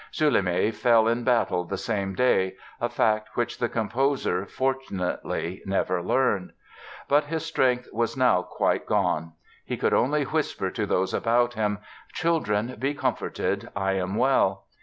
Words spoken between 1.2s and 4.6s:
battle the same day, a fact which the composer,